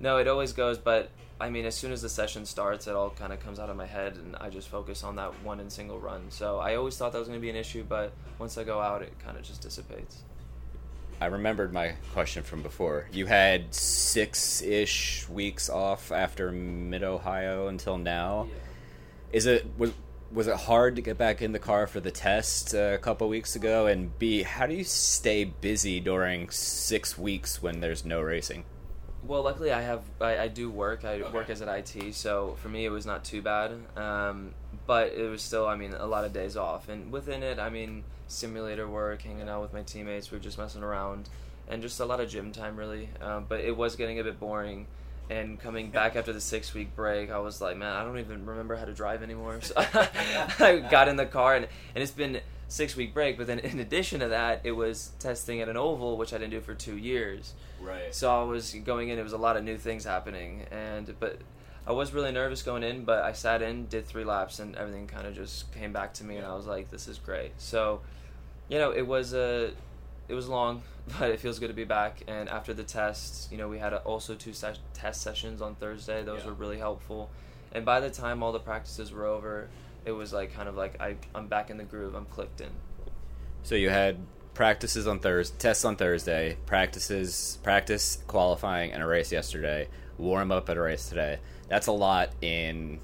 no, 0.00 0.16
it 0.16 0.26
always 0.26 0.52
goes. 0.52 0.78
But 0.78 1.10
I 1.40 1.50
mean, 1.50 1.64
as 1.64 1.74
soon 1.74 1.92
as 1.92 2.02
the 2.02 2.08
session 2.08 2.44
starts, 2.44 2.86
it 2.86 2.94
all 2.94 3.10
kind 3.10 3.32
of 3.32 3.40
comes 3.40 3.58
out 3.58 3.70
of 3.70 3.76
my 3.76 3.86
head, 3.86 4.16
and 4.16 4.36
I 4.36 4.50
just 4.50 4.68
focus 4.68 5.04
on 5.04 5.16
that 5.16 5.42
one 5.42 5.60
and 5.60 5.70
single 5.70 5.98
run. 5.98 6.30
So 6.30 6.58
I 6.58 6.74
always 6.74 6.96
thought 6.96 7.12
that 7.12 7.18
was 7.18 7.28
going 7.28 7.40
to 7.40 7.42
be 7.42 7.50
an 7.50 7.56
issue, 7.56 7.84
but 7.88 8.12
once 8.38 8.58
I 8.58 8.64
go 8.64 8.80
out, 8.80 9.02
it 9.02 9.12
kind 9.18 9.36
of 9.36 9.42
just 9.42 9.62
dissipates. 9.62 10.22
I 11.20 11.26
remembered 11.26 11.72
my 11.72 11.94
question 12.12 12.42
from 12.42 12.62
before. 12.62 13.06
You 13.12 13.26
had 13.26 13.74
six 13.74 14.62
ish 14.62 15.28
weeks 15.28 15.68
off 15.68 16.12
after 16.12 16.50
Mid 16.50 17.02
Ohio 17.02 17.68
until 17.68 17.98
now. 17.98 18.48
Is 19.30 19.46
it 19.46 19.66
was 19.76 19.92
was 20.32 20.46
it 20.46 20.56
hard 20.56 20.96
to 20.96 21.02
get 21.02 21.18
back 21.18 21.42
in 21.42 21.52
the 21.52 21.58
car 21.58 21.86
for 21.86 22.00
the 22.00 22.10
test 22.10 22.72
a 22.72 22.98
couple 23.02 23.28
weeks 23.28 23.56
ago? 23.56 23.86
And 23.86 24.16
B, 24.18 24.42
how 24.42 24.66
do 24.66 24.74
you 24.74 24.84
stay 24.84 25.44
busy 25.44 26.00
during 26.00 26.50
six 26.50 27.18
weeks 27.18 27.62
when 27.62 27.80
there's 27.80 28.04
no 28.04 28.20
racing? 28.20 28.64
Well, 29.22 29.42
luckily 29.42 29.70
I 29.70 29.82
have 29.82 30.02
I, 30.20 30.38
I 30.38 30.48
do 30.48 30.70
work. 30.70 31.04
I 31.04 31.22
work 31.30 31.50
as 31.50 31.60
an 31.60 31.68
IT, 31.68 32.14
so 32.14 32.56
for 32.62 32.68
me 32.68 32.84
it 32.84 32.90
was 32.90 33.06
not 33.06 33.24
too 33.24 33.42
bad. 33.42 33.72
Um, 33.96 34.54
but 34.86 35.12
it 35.12 35.28
was 35.28 35.42
still, 35.42 35.66
I 35.66 35.76
mean, 35.76 35.92
a 35.92 36.06
lot 36.06 36.24
of 36.24 36.32
days 36.32 36.56
off, 36.56 36.88
and 36.88 37.12
within 37.12 37.42
it, 37.42 37.58
I 37.58 37.70
mean, 37.70 38.04
simulator 38.28 38.88
work, 38.88 39.22
hanging 39.22 39.48
out 39.48 39.62
with 39.62 39.72
my 39.72 39.82
teammates, 39.82 40.30
we 40.30 40.38
were 40.38 40.42
just 40.42 40.58
messing 40.58 40.82
around, 40.82 41.28
and 41.68 41.82
just 41.82 42.00
a 42.00 42.04
lot 42.04 42.20
of 42.20 42.28
gym 42.28 42.50
time 42.52 42.76
really. 42.76 43.08
Um, 43.20 43.46
but 43.48 43.60
it 43.60 43.76
was 43.76 43.96
getting 43.96 44.18
a 44.18 44.24
bit 44.24 44.40
boring. 44.40 44.86
And 45.28 45.60
coming 45.60 45.90
back 45.90 46.16
after 46.16 46.32
the 46.32 46.40
six 46.40 46.74
week 46.74 46.96
break, 46.96 47.30
I 47.30 47.38
was 47.38 47.60
like, 47.60 47.76
man, 47.76 47.92
I 47.92 48.02
don't 48.02 48.18
even 48.18 48.44
remember 48.44 48.74
how 48.74 48.84
to 48.84 48.92
drive 48.92 49.22
anymore. 49.22 49.60
So 49.62 49.74
I 49.76 50.84
got 50.90 51.06
in 51.08 51.16
the 51.16 51.26
car, 51.26 51.54
and, 51.54 51.68
and 51.94 52.02
it's 52.02 52.10
been 52.10 52.40
six 52.70 52.96
week 52.96 53.12
break. 53.12 53.36
But 53.36 53.46
then 53.46 53.58
in 53.58 53.78
addition 53.80 54.20
to 54.20 54.28
that, 54.28 54.60
it 54.64 54.72
was 54.72 55.10
testing 55.18 55.60
at 55.60 55.68
an 55.68 55.76
oval, 55.76 56.16
which 56.16 56.32
I 56.32 56.38
didn't 56.38 56.52
do 56.52 56.60
for 56.60 56.74
two 56.74 56.96
years. 56.96 57.52
Right. 57.82 58.14
So 58.14 58.30
I 58.30 58.44
was 58.44 58.72
going 58.84 59.10
in. 59.10 59.18
It 59.18 59.22
was 59.22 59.32
a 59.34 59.38
lot 59.38 59.56
of 59.58 59.64
new 59.64 59.76
things 59.76 60.04
happening, 60.04 60.64
and 60.70 61.14
but 61.20 61.38
I 61.86 61.92
was 61.92 62.12
really 62.12 62.30
nervous 62.32 62.62
going 62.62 62.82
in, 62.82 63.04
but 63.04 63.22
I 63.24 63.32
sat 63.32 63.62
in, 63.62 63.86
did 63.86 64.06
three 64.06 64.24
laps, 64.24 64.58
and 64.60 64.76
everything 64.76 65.06
kind 65.06 65.26
of 65.26 65.34
just 65.34 65.72
came 65.74 65.92
back 65.92 66.14
to 66.14 66.24
me, 66.24 66.36
and 66.36 66.46
I 66.46 66.54
was 66.54 66.66
like, 66.66 66.90
"This 66.90 67.08
is 67.08 67.18
great." 67.18 67.52
So, 67.58 68.00
you 68.68 68.78
know, 68.78 68.90
it 68.92 69.06
was 69.06 69.32
a, 69.34 69.72
it 70.28 70.34
was 70.34 70.46
long, 70.46 70.82
but 71.18 71.30
it 71.30 71.40
feels 71.40 71.58
good 71.58 71.68
to 71.68 71.74
be 71.74 71.84
back. 71.84 72.22
And 72.28 72.48
after 72.48 72.72
the 72.74 72.84
tests, 72.84 73.48
you 73.50 73.58
know, 73.58 73.68
we 73.68 73.78
had 73.78 73.92
also 73.94 74.34
two 74.34 74.52
ses- 74.52 74.78
test 74.94 75.22
sessions 75.22 75.60
on 75.62 75.74
Thursday. 75.74 76.22
Those 76.22 76.40
Yeah. 76.42 76.48
were 76.48 76.52
really 76.54 76.78
helpful. 76.78 77.30
And 77.72 77.84
by 77.84 78.00
the 78.00 78.10
time 78.10 78.42
all 78.42 78.52
the 78.52 78.58
practices 78.60 79.10
were 79.12 79.24
over, 79.26 79.68
it 80.04 80.12
was 80.12 80.32
like 80.32 80.54
kind 80.54 80.68
of 80.68 80.76
like 80.76 81.00
I, 81.00 81.16
I'm 81.34 81.46
back 81.46 81.70
in 81.70 81.76
the 81.76 81.84
groove. 81.84 82.14
I'm 82.14 82.26
clicked 82.26 82.60
in. 82.60 82.70
So 83.62 83.74
you 83.74 83.90
had 83.90 84.16
practices 84.54 85.06
on 85.06 85.18
Thursday, 85.20 85.56
tests 85.58 85.84
on 85.84 85.96
Thursday, 85.96 86.56
practices, 86.66 87.58
practice, 87.62 88.18
qualifying, 88.26 88.92
and 88.92 89.02
a 89.02 89.06
race 89.06 89.30
yesterday. 89.32 89.88
Warm 90.18 90.50
up 90.52 90.68
at 90.68 90.76
a 90.76 90.80
race 90.80 91.08
today. 91.08 91.38
That's 91.68 91.86
a 91.86 91.92
lot 91.92 92.30
in 92.42 92.98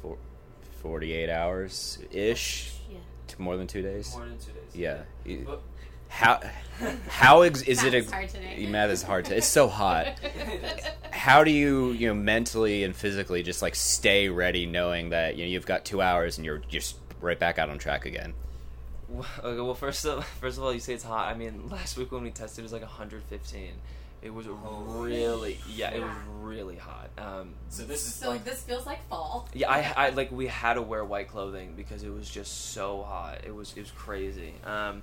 four, 0.00 0.16
48 0.80 1.28
hours 1.30 1.98
ish. 2.10 2.72
Yeah. 2.90 2.98
To 3.28 3.42
more 3.42 3.56
than 3.56 3.66
two 3.66 3.82
days. 3.82 4.12
More 4.14 4.26
than 4.26 4.38
two 4.38 4.52
days. 4.52 4.74
Yeah. 4.74 5.02
You- 5.24 5.44
But- 5.46 5.62
How 6.12 6.40
how 7.08 7.42
ex- 7.42 7.62
is 7.62 7.82
it? 7.84 7.94
Ex- 7.94 8.10
hard 8.10 8.28
today. 8.28 8.66
Math 8.68 8.90
is 8.90 9.02
hard. 9.02 9.24
To, 9.26 9.36
it's 9.36 9.46
so 9.46 9.66
hot. 9.68 10.08
How 11.10 11.42
do 11.44 11.50
you 11.50 11.92
you 11.92 12.08
know 12.08 12.14
mentally 12.14 12.84
and 12.84 12.94
physically 12.94 13.42
just 13.42 13.62
like 13.62 13.74
stay 13.74 14.28
ready, 14.28 14.66
knowing 14.66 15.10
that 15.10 15.36
you 15.36 15.44
know 15.44 15.50
you've 15.50 15.66
got 15.66 15.84
two 15.84 16.02
hours 16.02 16.36
and 16.38 16.44
you're 16.44 16.58
just 16.58 16.96
right 17.20 17.38
back 17.38 17.58
out 17.58 17.70
on 17.70 17.78
track 17.78 18.04
again? 18.04 18.34
Well, 19.08 19.26
okay, 19.42 19.60
well, 19.60 19.74
first 19.74 20.04
of 20.04 20.24
first 20.26 20.58
of 20.58 20.64
all, 20.64 20.72
you 20.74 20.80
say 20.80 20.94
it's 20.94 21.04
hot. 21.04 21.28
I 21.32 21.34
mean, 21.38 21.68
last 21.70 21.96
week 21.96 22.12
when 22.12 22.22
we 22.22 22.30
tested, 22.30 22.60
it 22.60 22.62
was 22.64 22.72
like 22.72 22.82
115. 22.82 23.70
It 24.22 24.32
was 24.32 24.46
really, 24.46 25.58
yeah, 25.68 25.90
it 25.90 26.00
was 26.00 26.12
really 26.40 26.76
hot. 26.76 27.10
Um, 27.18 27.54
So 27.70 27.82
this 27.84 28.06
is 28.06 28.14
So 28.14 28.38
this 28.38 28.62
feels 28.62 28.86
like 28.86 29.04
fall. 29.08 29.48
yeah, 29.52 29.68
I, 29.68 30.06
I 30.06 30.10
like 30.10 30.30
we 30.30 30.46
had 30.46 30.74
to 30.74 30.82
wear 30.82 31.04
white 31.04 31.28
clothing 31.28 31.74
because 31.76 32.04
it 32.04 32.10
was 32.12 32.28
just 32.30 32.72
so 32.72 33.02
hot. 33.02 33.40
It 33.46 33.54
was 33.54 33.72
it 33.76 33.80
was 33.80 33.90
crazy. 33.90 34.54
Um, 34.64 35.02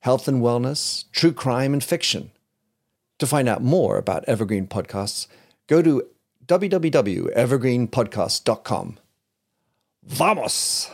health 0.00 0.28
and 0.28 0.42
wellness, 0.42 1.04
true 1.12 1.32
crime, 1.32 1.72
and 1.72 1.82
fiction. 1.82 2.30
To 3.18 3.26
find 3.26 3.48
out 3.48 3.62
more 3.62 3.96
about 3.98 4.24
Evergreen 4.26 4.66
Podcasts, 4.66 5.26
go 5.66 5.80
to 5.82 6.06
www.evergreenpodcast.com. 6.46 8.98
Vamos! 10.02 10.90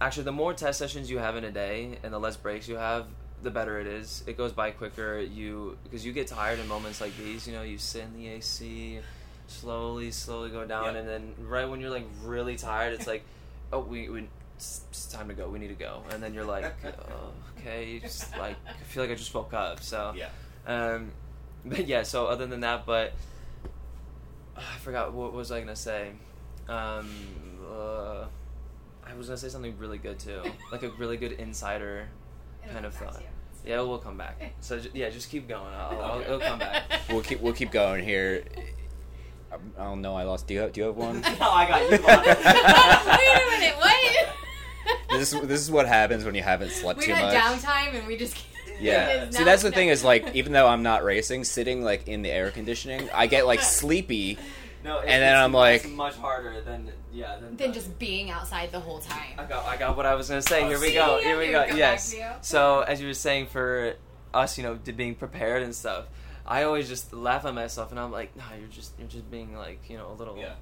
actually, 0.00 0.24
the 0.24 0.32
more 0.32 0.54
test 0.54 0.78
sessions 0.78 1.10
you 1.10 1.18
have 1.18 1.36
in 1.36 1.44
a 1.44 1.50
day 1.50 1.98
and 2.02 2.12
the 2.12 2.18
less 2.18 2.36
breaks 2.36 2.66
you 2.66 2.76
have, 2.76 3.06
the 3.42 3.50
better 3.50 3.78
it 3.78 3.86
is. 3.86 4.24
It 4.26 4.36
goes 4.36 4.52
by 4.52 4.70
quicker. 4.70 5.20
You 5.20 5.76
because 5.84 6.04
you 6.04 6.12
get 6.12 6.26
tired 6.26 6.58
in 6.58 6.66
moments 6.66 7.00
like 7.00 7.16
these. 7.16 7.46
You 7.46 7.52
know, 7.52 7.62
you 7.62 7.78
sit 7.78 8.04
in 8.04 8.14
the 8.14 8.28
AC, 8.28 9.00
slowly, 9.48 10.10
slowly 10.12 10.50
go 10.50 10.64
down, 10.64 10.94
Yeah. 10.94 11.00
and 11.00 11.08
then 11.08 11.34
right 11.48 11.68
when 11.68 11.80
you're 11.80 11.90
like 11.90 12.06
really 12.22 12.56
tired, 12.56 12.92
it's 12.92 13.06
like, 13.08 13.24
oh, 13.72 13.80
we, 13.80 14.08
we 14.08 14.28
it's, 14.56 14.82
it's 14.90 15.06
time 15.06 15.28
to 15.28 15.34
go. 15.34 15.48
We 15.48 15.58
need 15.58 15.68
to 15.68 15.74
go, 15.74 16.02
and 16.10 16.22
then 16.22 16.32
you're 16.34 16.44
like, 16.44 16.72
oh, 16.86 17.32
okay, 17.58 17.88
you 17.90 18.00
just 18.00 18.36
like 18.38 18.56
I 18.68 18.72
feel 18.84 19.02
like 19.02 19.10
I 19.12 19.14
just 19.14 19.34
woke 19.34 19.52
up. 19.54 19.82
So 19.82 20.14
Yeah. 20.16 20.28
um, 20.66 21.10
but 21.64 21.86
yeah. 21.86 22.02
So 22.04 22.26
other 22.26 22.46
than 22.46 22.60
that, 22.60 22.86
but 22.86 23.12
I 24.56 24.76
forgot 24.80 25.12
what 25.12 25.32
was 25.32 25.50
I 25.52 25.60
gonna 25.60 25.76
say. 25.76 26.10
Um, 26.68 27.08
uh, 27.70 28.26
I 29.06 29.14
was 29.16 29.26
gonna 29.28 29.36
say 29.38 29.48
something 29.48 29.76
really 29.78 29.98
good 29.98 30.18
too, 30.18 30.42
like 30.70 30.82
a 30.82 30.90
really 30.90 31.16
good 31.16 31.32
insider 31.32 32.08
kind 32.72 32.84
of 32.84 32.94
thought. 32.94 33.22
Yeah, 33.64 33.80
we'll 33.82 33.98
come 33.98 34.16
back. 34.16 34.54
So 34.60 34.80
yeah, 34.94 35.10
just 35.10 35.30
keep 35.30 35.48
going. 35.48 35.72
I'll, 35.74 36.00
I'll, 36.00 36.20
it'll 36.20 36.40
come 36.40 36.58
back. 36.58 36.82
We'll 37.08 37.22
keep 37.22 37.40
we'll 37.40 37.52
keep 37.54 37.70
going 37.70 38.04
here. 38.04 38.44
I 39.50 39.84
don't 39.84 40.02
know. 40.02 40.14
I 40.16 40.24
lost. 40.24 40.46
Do 40.46 40.54
you 40.54 40.60
have, 40.60 40.72
do 40.72 40.80
you 40.80 40.86
have 40.88 40.96
one? 40.96 41.20
no, 41.22 41.28
I 41.40 41.66
got 41.66 41.82
you. 41.82 41.90
Wait 41.98 43.46
a 43.46 43.60
minute, 43.60 43.76
what? 43.78 44.28
this 45.18 45.32
is 45.32 45.40
this 45.48 45.60
is 45.60 45.70
what 45.70 45.86
happens 45.86 46.24
when 46.24 46.34
you 46.34 46.42
haven't 46.42 46.70
slept 46.70 47.00
we 47.00 47.06
too 47.06 47.12
got 47.12 47.32
much. 47.32 47.42
downtime 47.62 47.94
and 47.94 48.06
we 48.06 48.16
just. 48.16 48.36
Yeah. 48.80 49.08
It 49.08 49.28
is 49.30 49.36
See, 49.36 49.42
that's 49.44 49.62
the 49.62 49.72
thing 49.72 49.88
is 49.88 50.04
like, 50.04 50.34
even 50.36 50.52
though 50.52 50.68
I'm 50.68 50.84
not 50.84 51.02
racing, 51.02 51.42
sitting 51.44 51.82
like 51.82 52.06
in 52.06 52.22
the 52.22 52.30
air 52.30 52.50
conditioning, 52.52 53.08
I 53.12 53.26
get 53.26 53.44
like 53.46 53.60
sleepy. 53.60 54.38
No, 54.84 55.00
And 55.00 55.08
then 55.20 55.34
I'm 55.36 55.52
like- 55.52 55.84
it's 55.84 55.92
much 55.92 56.14
harder 56.14 56.60
than 56.60 56.92
yeah 57.12 57.36
than, 57.38 57.56
Than 57.56 57.72
just 57.72 57.98
being 57.98 58.30
outside 58.30 58.70
the 58.70 58.78
whole 58.78 59.00
time. 59.00 59.34
I 59.36 59.44
got 59.44 59.64
I 59.66 59.76
got 59.76 59.96
what 59.96 60.06
I 60.06 60.14
was 60.14 60.28
gonna 60.28 60.40
say. 60.42 60.62
Oh, 60.62 60.68
here 60.68 60.78
we 60.78 60.88
See, 60.88 60.94
go. 60.94 61.18
Here 61.20 61.36
we 61.36 61.46
knew 61.46 61.52
go. 61.52 61.62
it'd 61.64 61.76
Yes. 61.76 62.12
back 62.14 62.20
to 62.20 62.24
you. 62.36 62.38
So 62.42 62.80
as 62.82 63.00
you 63.00 63.08
were 63.08 63.14
saying, 63.14 63.46
for 63.48 63.94
us, 64.32 64.56
you 64.56 64.62
know, 64.62 64.76
to 64.84 64.92
being 64.92 65.16
prepared 65.16 65.64
and 65.64 65.74
stuff, 65.74 66.04
I 66.48 66.62
always 66.64 66.88
just 66.88 67.12
laugh 67.12 67.44
at 67.44 67.54
myself, 67.54 67.90
and 67.90 68.00
I'm 68.00 68.10
like, 68.10 68.34
Nah, 68.36 68.44
you're 68.58 68.68
just 68.68 68.92
you're 68.98 69.06
just 69.08 69.30
being 69.30 69.54
like 69.56 69.88
you 69.90 69.96
know 69.98 70.10
a 70.10 70.14
little. 70.14 70.36
Yeah. 70.38 70.54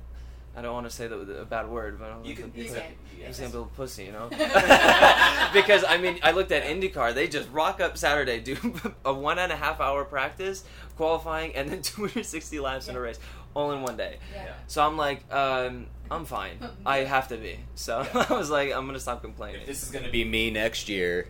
I 0.58 0.62
don't 0.62 0.72
want 0.72 0.86
to 0.88 0.90
say 0.90 1.06
the, 1.06 1.16
the 1.18 1.40
a 1.42 1.44
bad 1.44 1.68
word, 1.68 1.98
but 1.98 2.10
I'm 2.10 2.24
You 2.24 2.30
like, 2.30 2.38
can- 2.38 2.52
a- 2.54 2.58
you 2.58 2.64
it's 2.64 2.72
can. 2.72 2.82
like- 2.82 2.98
Yes. 3.20 3.28
it's 3.28 3.40
like 3.40 3.48
a 3.50 3.52
little 3.52 3.70
pussy, 3.76 4.04
you 4.04 4.12
know. 4.12 4.28
because 5.52 5.84
I 5.84 5.98
mean, 6.00 6.18
I 6.22 6.30
looked 6.32 6.50
at 6.52 6.64
IndyCar. 6.64 7.14
They 7.14 7.28
just 7.28 7.50
rock 7.50 7.80
up 7.80 7.96
Saturday, 7.98 8.40
do 8.40 8.56
a 9.04 9.12
one 9.12 9.38
and 9.38 9.52
a 9.52 9.56
half 9.56 9.80
hour 9.80 10.04
practice, 10.04 10.64
qualifying, 10.96 11.54
and 11.54 11.68
then 11.68 11.82
260 11.82 12.58
laps 12.60 12.88
in 12.88 12.96
a 12.96 13.00
race, 13.00 13.18
all 13.54 13.72
in 13.72 13.82
one 13.82 13.96
day. 13.98 14.16
Yeah. 14.34 14.52
So 14.66 14.82
I'm 14.86 14.96
like, 14.96 15.30
um, 15.32 15.86
I'm 16.10 16.24
fine. 16.24 16.58
I 16.86 16.98
have 16.98 17.28
to 17.28 17.36
be. 17.36 17.58
So 17.74 18.06
I 18.14 18.32
was 18.32 18.48
like, 18.50 18.72
I'm 18.72 18.86
gonna 18.86 18.98
stop 19.00 19.22
complaining. 19.22 19.60
If 19.60 19.66
this 19.66 19.82
is 19.82 19.90
gonna 19.90 20.10
be 20.10 20.24
me 20.24 20.50
next 20.50 20.88
year 20.88 21.28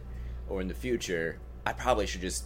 or 0.48 0.60
in 0.60 0.68
the 0.68 0.74
future, 0.74 1.38
I 1.66 1.72
probably 1.72 2.06
should 2.06 2.20
just 2.20 2.44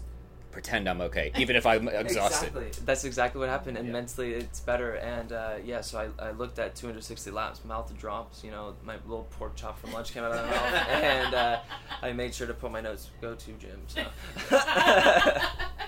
pretend 0.53 0.89
I'm 0.89 1.01
okay, 1.03 1.31
even 1.39 1.57
if 1.57 1.65
I'm 1.67 1.89
exhausted. 2.05 2.47
Exactly. 2.57 2.85
That's 2.85 3.05
exactly 3.05 3.39
what 3.41 3.49
happened, 3.49 3.77
and 3.77 3.87
Yeah. 3.87 3.93
mentally 3.93 4.33
it's 4.35 4.61
better. 4.61 4.95
And 4.95 5.33
uh, 5.33 5.55
yeah, 5.65 5.81
so 5.81 6.11
I, 6.19 6.29
I 6.29 6.31
looked 6.33 6.59
at 6.59 6.75
260 6.75 7.31
laps, 7.31 7.65
mouth 7.65 7.97
drops. 7.99 8.43
You 8.45 8.51
know, 8.51 8.75
my 8.85 8.97
little 9.07 9.27
pork 9.39 9.57
chop 9.57 9.79
from 9.79 9.93
lunch 9.93 10.13
came 10.13 10.25
out 10.25 10.33
of 10.33 10.45
my 10.45 10.51
mouth, 10.51 10.89
and 10.89 11.35
uh, 11.35 11.59
I 12.03 12.13
made 12.13 12.35
sure 12.35 12.47
to 12.47 12.55
put 12.55 12.71
my 12.73 12.81
notes. 12.81 13.11
Go 13.21 13.35
to 13.35 13.53
gym. 13.53 13.81
So. 13.87 14.05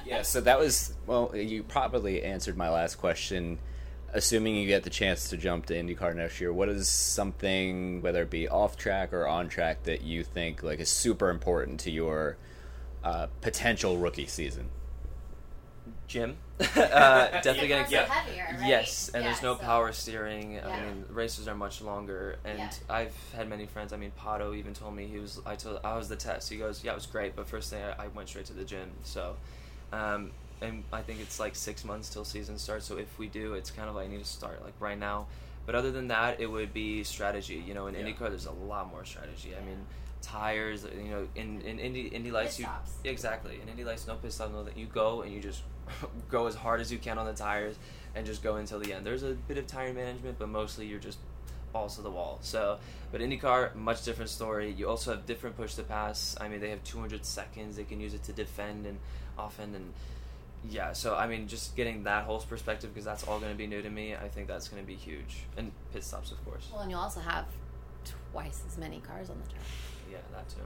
Yeah, 0.04 0.22
so 0.22 0.40
that 0.40 0.58
was 0.58 0.94
well. 1.06 1.30
You 1.34 1.62
probably 1.62 2.22
answered 2.24 2.56
my 2.56 2.68
last 2.68 2.96
question. 2.96 3.58
assuming 4.14 4.56
you 4.56 4.66
get 4.66 4.82
the 4.82 4.90
chance 4.90 5.30
to 5.30 5.36
jump 5.38 5.64
to 5.66 5.74
IndyCar 5.74 6.14
next 6.14 6.40
year, 6.40 6.52
what 6.52 6.68
is 6.68 6.90
something, 6.90 8.02
whether 8.02 8.22
it 8.22 8.28
be 8.30 8.46
off 8.48 8.76
track 8.76 9.12
or 9.12 9.26
on 9.26 9.48
track, 9.48 9.84
that 9.84 10.02
you 10.02 10.22
think 10.24 10.62
like 10.62 10.80
is 10.80 10.88
super 10.90 11.30
important 11.30 11.80
to 11.80 11.90
your 11.90 12.36
uh, 13.04 13.26
potential 13.40 13.96
rookie 13.98 14.26
season? 14.26 14.68
Gym, 16.06 16.36
uh, 16.60 16.66
definitely 17.40 17.68
Your 17.68 17.82
getting 17.82 17.96
cars 17.98 18.08
are 18.08 18.12
heavier, 18.12 18.46
right? 18.60 18.68
Yes, 18.68 19.10
and 19.14 19.24
there's 19.24 19.42
no 19.42 19.54
so- 19.56 19.60
power 19.62 19.92
steering. 19.92 20.54
Yeah. 20.54 20.68
I 20.68 20.84
mean, 20.84 21.04
races 21.10 21.48
are 21.48 21.54
much 21.54 21.80
longer, 21.80 22.36
and 22.44 22.58
Yeah. 22.58 22.70
I've 22.88 23.14
had 23.34 23.48
many 23.48 23.66
friends. 23.66 23.92
I 23.92 23.96
mean, 23.96 24.12
Pato 24.20 24.54
even 24.56 24.74
told 24.74 24.94
me 24.94 25.06
he 25.06 25.18
was. 25.18 25.40
I 25.46 25.56
told 25.56 25.80
I 25.84 25.96
was 25.96 26.08
the 26.08 26.16
test. 26.16 26.50
He 26.50 26.56
goes, 26.56 26.84
"Yeah, 26.84 26.92
it 26.92 26.96
was 26.96 27.06
great, 27.06 27.34
but 27.34 27.48
first 27.48 27.70
thing 27.70 27.82
I, 27.82 28.04
I 28.04 28.08
went 28.08 28.28
straight 28.28 28.44
to 28.46 28.52
the 28.52 28.64
gym." 28.64 28.90
So, 29.04 29.36
um, 29.92 30.30
and 30.60 30.84
I 30.92 31.00
think 31.02 31.20
it's 31.20 31.40
like 31.40 31.56
six 31.56 31.84
months 31.84 32.10
till 32.10 32.24
season 32.24 32.58
starts. 32.58 32.84
So 32.86 32.98
if 32.98 33.18
we 33.18 33.26
do, 33.28 33.54
it's 33.54 33.70
kind 33.70 33.88
of 33.88 33.94
like 33.96 34.06
I 34.06 34.10
need 34.10 34.20
to 34.22 34.24
start 34.30 34.62
like 34.62 34.74
right 34.80 34.98
now. 34.98 35.26
But 35.64 35.74
other 35.76 35.90
than 35.92 36.08
that, 36.08 36.40
it 36.40 36.46
would 36.50 36.74
be 36.74 37.04
strategy. 37.04 37.62
You 37.66 37.72
know, 37.74 37.86
in 37.86 37.94
Yeah. 37.94 38.02
IndyCar, 38.02 38.28
there's 38.28 38.46
a 38.46 38.52
lot 38.52 38.90
more 38.90 39.04
strategy. 39.04 39.54
I 39.56 39.64
mean, 39.64 39.78
tires. 40.22 40.86
You 40.96 41.10
know, 41.10 41.28
in 41.34 41.60
in 41.62 41.78
Indy 41.78 42.06
Indy 42.08 42.30
Lights, 42.30 42.58
you 42.58 42.64
stops. 42.64 42.92
exactly 43.04 43.60
in 43.62 43.68
Indy 43.68 43.84
Lights, 43.84 44.06
no 44.06 44.14
pit 44.14 44.32
stop. 44.32 44.52
No, 44.52 44.64
that 44.64 44.76
you 44.76 44.86
go 44.86 45.22
and 45.22 45.32
you 45.32 45.40
just 45.40 45.62
go 46.30 46.46
as 46.46 46.54
hard 46.54 46.80
as 46.80 46.90
you 46.90 46.98
can 46.98 47.18
on 47.18 47.26
the 47.26 47.34
tires 47.34 47.76
and 48.14 48.26
just 48.26 48.42
go 48.42 48.56
until 48.56 48.78
the 48.78 48.92
end. 48.92 49.04
There's 49.04 49.22
a 49.22 49.32
bit 49.32 49.58
of 49.58 49.66
tire 49.66 49.92
management, 49.92 50.38
but 50.38 50.48
mostly 50.48 50.86
you're 50.86 50.98
just 50.98 51.18
balls 51.72 51.96
to 51.96 52.02
the 52.02 52.10
wall. 52.10 52.38
So, 52.42 52.78
but 53.10 53.20
IndyCar, 53.20 53.74
much 53.74 54.04
different 54.04 54.30
story. 54.30 54.70
You 54.70 54.88
also 54.88 55.12
have 55.12 55.26
different 55.26 55.56
push 55.56 55.74
to 55.74 55.82
pass. 55.82 56.36
I 56.40 56.48
mean, 56.48 56.60
they 56.60 56.70
have 56.70 56.84
200 56.84 57.24
seconds. 57.24 57.76
They 57.76 57.84
can 57.84 58.00
use 58.00 58.14
it 58.14 58.22
to 58.24 58.32
defend 58.32 58.86
and 58.86 58.98
often 59.38 59.74
and 59.74 59.92
yeah. 60.68 60.92
So 60.92 61.16
I 61.16 61.26
mean, 61.26 61.48
just 61.48 61.74
getting 61.74 62.04
that 62.04 62.24
whole 62.24 62.40
perspective 62.40 62.92
because 62.92 63.04
that's 63.04 63.24
all 63.24 63.40
going 63.40 63.52
to 63.52 63.58
be 63.58 63.66
new 63.66 63.82
to 63.82 63.90
me. 63.90 64.14
I 64.14 64.28
think 64.28 64.46
that's 64.48 64.68
going 64.68 64.82
to 64.82 64.86
be 64.86 64.94
huge. 64.94 65.44
And 65.56 65.72
pit 65.92 66.04
stops, 66.04 66.30
of 66.30 66.44
course. 66.44 66.68
Well, 66.72 66.82
and 66.82 66.90
you 66.90 66.96
also 66.96 67.20
have 67.20 67.46
twice 68.32 68.62
as 68.68 68.78
many 68.78 69.00
cars 69.00 69.30
on 69.30 69.40
the 69.42 69.50
track. 69.50 69.62
Yeah, 70.12 70.18
that 70.32 70.48
too. 70.48 70.56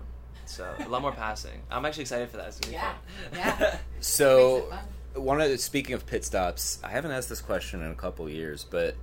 So 0.45 0.73
a 0.79 0.89
lot 0.89 1.03
more 1.03 1.13
passing. 1.13 1.63
I'm 1.71 1.85
actually 1.87 2.03
excited 2.03 2.29
for 2.31 2.37
that. 2.37 2.49
It's 2.49 2.61
gonna 2.61 2.71
be 2.71 2.75
Yeah. 2.75 2.93
fun. 3.31 3.39
Yeah. 3.71 3.79
So, 4.01 4.73
one 5.15 5.41
of 5.41 5.49
the, 5.51 5.57
speaking 5.59 5.95
of 5.95 6.07
pit 6.07 6.25
stops, 6.25 6.79
I 6.85 6.91
haven't 6.91 7.11
asked 7.13 7.29
this 7.29 7.41
question 7.41 7.83
in 7.83 7.91
a 7.91 7.95
couple 7.95 8.29
years, 8.29 8.65
but 8.65 8.95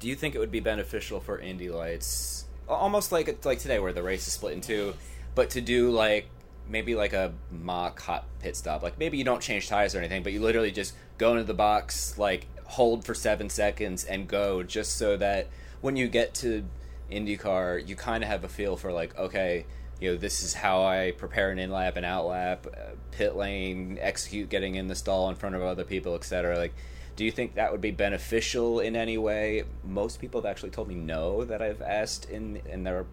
do 0.00 0.08
you 0.08 0.14
think 0.16 0.34
it 0.34 0.38
would 0.38 0.50
be 0.50 0.60
beneficial 0.60 1.20
for 1.20 1.38
Indy 1.38 1.68
Lights, 1.70 2.46
almost 2.68 3.12
like 3.12 3.44
like 3.44 3.58
today, 3.60 3.78
where 3.78 3.92
the 3.92 4.02
race 4.02 4.26
is 4.26 4.32
split 4.34 4.52
in 4.54 4.60
two, 4.60 4.94
but 5.34 5.50
to 5.50 5.60
do 5.60 5.90
like 5.90 6.26
maybe 6.68 6.94
like 6.94 7.12
a 7.12 7.32
mock 7.50 8.00
hot 8.00 8.24
pit 8.40 8.56
stop, 8.56 8.82
like 8.82 8.98
maybe 8.98 9.16
you 9.16 9.24
don't 9.24 9.40
change 9.42 9.68
tires 9.68 9.94
or 9.94 9.98
anything, 9.98 10.22
but 10.22 10.32
you 10.32 10.40
literally 10.40 10.72
just 10.72 10.94
go 11.18 11.32
into 11.32 11.44
the 11.44 11.54
box, 11.54 12.18
like 12.18 12.46
hold 12.64 13.04
for 13.04 13.14
seven 13.14 13.48
seconds 13.48 14.04
and 14.04 14.26
go, 14.28 14.62
just 14.62 14.96
so 14.96 15.16
that 15.16 15.48
when 15.80 15.94
you 15.96 16.08
get 16.08 16.34
to 16.34 16.64
IndyCar, 17.12 17.86
you 17.86 17.96
kind 17.96 18.22
of 18.24 18.28
have 18.28 18.44
a 18.44 18.48
feel 18.48 18.76
for 18.76 18.92
like, 18.92 19.16
okay, 19.18 19.66
you 20.00 20.10
know, 20.10 20.16
this 20.16 20.42
is 20.42 20.54
how 20.54 20.82
I 20.82 21.12
prepare 21.16 21.50
an 21.50 21.58
in 21.58 21.70
lap 21.70 21.96
and 21.96 22.04
out 22.04 22.26
lap, 22.26 22.66
uh, 22.66 22.96
pit 23.12 23.36
lane, 23.36 23.98
execute 24.00 24.48
getting 24.48 24.74
in 24.74 24.88
the 24.88 24.96
stall 24.96 25.28
in 25.28 25.36
front 25.36 25.54
of 25.54 25.62
other 25.62 25.84
people, 25.84 26.14
etc. 26.14 26.56
Like, 26.56 26.74
do 27.14 27.24
you 27.24 27.30
think 27.30 27.54
that 27.54 27.70
would 27.70 27.80
be 27.80 27.90
beneficial 27.92 28.80
in 28.80 28.96
any 28.96 29.18
way? 29.18 29.64
Most 29.84 30.20
people 30.20 30.40
have 30.40 30.50
actually 30.50 30.70
told 30.70 30.88
me 30.88 30.94
no 30.94 31.44
that 31.44 31.62
I've 31.62 31.82
asked 31.82 32.28
in, 32.30 32.60
and 32.68 32.86
they're 32.86 33.06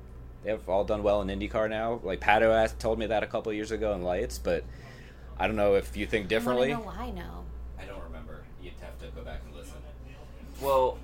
they've 0.43 0.67
all 0.69 0.83
done 0.83 1.03
well 1.03 1.21
in 1.21 1.27
IndyCar 1.27 1.69
now. 1.69 1.99
Like 2.03 2.21
Pato 2.21 2.51
asked, 2.51 2.79
told 2.79 2.97
me 2.97 3.07
that 3.07 3.23
a 3.23 3.27
couple 3.27 3.49
of 3.51 3.55
years 3.55 3.71
ago 3.71 3.93
in 3.93 4.01
lights, 4.01 4.39
but 4.39 4.63
I 5.37 5.47
don't 5.47 5.57
know 5.57 5.75
if 5.75 5.95
you 5.95 6.05
think 6.05 6.27
differently. 6.27 6.73
I 6.73 6.77
want 6.77 6.89
to 6.89 6.97
know 6.97 7.03
why 7.03 7.11
no. 7.11 7.45
I 7.77 7.85
don't 7.85 8.03
remember. 8.03 8.43
You'd 8.61 8.73
have 8.81 8.97
to 8.99 9.07
go 9.15 9.21
back 9.21 9.41
and 9.45 9.55
listen. 9.55 9.75
Well, 10.61 10.97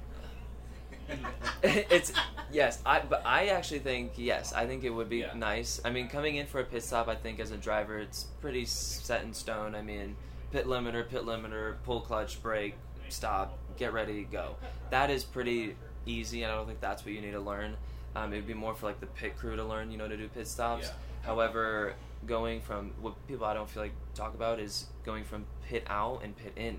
it's 1.63 2.11
yes. 2.51 2.81
I 2.85 2.99
but 3.01 3.21
I 3.25 3.47
actually 3.47 3.79
think 3.79 4.13
yes. 4.17 4.53
I 4.53 4.65
think 4.65 4.83
it 4.83 4.89
would 4.89 5.09
be 5.09 5.17
Yeah. 5.17 5.33
nice. 5.35 5.79
I 5.85 5.89
mean, 5.89 6.07
coming 6.07 6.35
in 6.35 6.45
for 6.47 6.59
a 6.59 6.63
pit 6.63 6.83
stop, 6.83 7.07
I 7.07 7.15
think 7.15 7.39
as 7.39 7.51
a 7.51 7.57
driver, 7.57 7.99
it's 7.99 8.23
pretty 8.41 8.65
set 8.65 9.23
in 9.23 9.33
stone. 9.33 9.75
I 9.75 9.81
mean, 9.81 10.15
pit 10.51 10.65
limiter, 10.65 11.07
pit 11.07 11.23
limiter, 11.25 11.75
pull 11.83 12.01
clutch, 12.01 12.41
brake, 12.41 12.75
stop, 13.09 13.57
get 13.77 13.93
ready, 13.93 14.23
go. 14.31 14.55
That 14.89 15.09
is 15.09 15.23
pretty 15.23 15.75
easy, 16.05 16.43
and 16.43 16.51
I 16.51 16.55
don't 16.55 16.67
think 16.67 16.81
that's 16.81 17.03
what 17.05 17.13
you 17.13 17.21
need 17.21 17.31
to 17.31 17.39
learn. 17.39 17.75
Um, 18.15 18.31
it 18.33 18.37
would 18.37 18.47
be 18.47 18.53
more 18.53 18.73
for 18.75 18.85
like 18.85 18.99
the 18.99 19.07
pit 19.07 19.37
crew 19.37 19.55
to 19.55 19.63
learn, 19.63 19.91
you 19.91 19.97
know, 19.97 20.07
to 20.07 20.15
do 20.17 20.27
pit 20.29 20.47
stops. 20.47 20.87
Yeah. 20.87 20.93
However, 21.23 21.93
going 22.25 22.61
from 22.61 22.91
what 23.01 23.13
people 23.27 23.45
I 23.45 23.53
don't 23.53 23.69
feel 23.69 23.83
like 23.83 23.93
talk 24.13 24.33
about 24.33 24.59
is 24.59 24.85
going 25.03 25.23
from 25.25 25.45
pit 25.67 25.83
out 25.87 26.21
and 26.23 26.35
pit 26.35 26.53
in. 26.55 26.77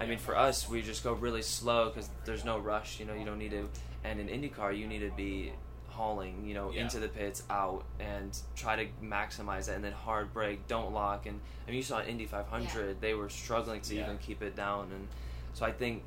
I 0.00 0.06
mean, 0.06 0.18
for 0.18 0.36
us, 0.36 0.68
we 0.68 0.82
just 0.82 1.04
go 1.04 1.12
really 1.12 1.42
slow 1.42 1.88
because 1.88 2.10
there's 2.24 2.44
no 2.44 2.58
rush. 2.58 2.98
You 2.98 3.06
know, 3.06 3.14
you 3.14 3.24
don't 3.24 3.38
need 3.38 3.52
to. 3.52 3.68
And 4.02 4.18
in 4.20 4.28
IndyCar, 4.28 4.76
you 4.76 4.86
need 4.86 5.00
to 5.00 5.10
be 5.10 5.52
hauling, 5.88 6.44
you 6.44 6.54
know, 6.54 6.70
Yeah. 6.72 6.82
into 6.82 6.98
the 6.98 7.08
pits, 7.08 7.44
out, 7.48 7.84
and 8.00 8.36
try 8.56 8.74
to 8.76 8.86
maximize 9.02 9.68
it. 9.68 9.76
And 9.76 9.84
then 9.84 9.92
hard 9.92 10.32
brake, 10.34 10.66
don't 10.66 10.92
lock. 10.92 11.26
And 11.26 11.40
I 11.66 11.70
mean, 11.70 11.76
you 11.76 11.82
saw 11.84 12.02
Indy 12.02 12.26
500, 12.26 13.00
they 13.00 13.14
were 13.14 13.28
struggling 13.28 13.80
to 13.82 13.94
Yeah. 13.94 14.02
even 14.04 14.18
keep 14.18 14.42
it 14.42 14.56
down. 14.56 14.90
And 14.92 15.06
so 15.54 15.64
I 15.64 15.70
think, 15.72 16.02